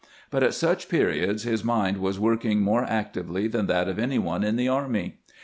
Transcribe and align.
But 0.31 0.41
at 0.41 0.55
such 0.55 0.89
periods 0.89 1.43
his 1.43 1.63
mind 1.63 1.97
was 1.97 2.19
working 2.19 2.61
more 2.61 2.83
actively 2.85 3.47
than 3.47 3.67
that 3.67 3.87
of 3.87 3.99
any 3.99 4.17
one 4.17 4.43
in 4.43 4.55
the 4.55 4.67
army. 4.67 5.19